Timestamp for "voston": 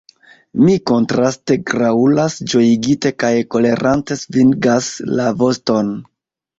5.47-5.99